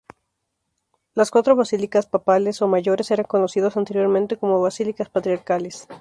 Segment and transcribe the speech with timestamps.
[1.13, 5.85] Las cuatro "basílicas papales" o "mayores" eran conocidos anteriormente como ""basílicas patriarcales"".